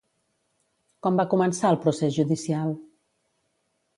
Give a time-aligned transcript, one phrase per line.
[1.07, 2.75] Com va començar el procés judicial?